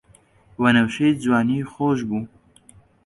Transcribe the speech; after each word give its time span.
وەنەوشەی 0.61 1.19
جوانی 1.21 1.67
خۆشبۆ 1.71 2.19